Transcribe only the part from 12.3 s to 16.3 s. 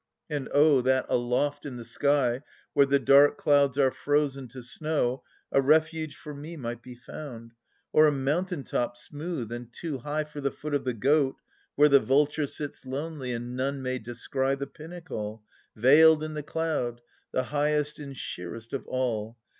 sits lonely, and none may descry The pinnacle veiled